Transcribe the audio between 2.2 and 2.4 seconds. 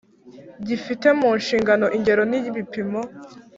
n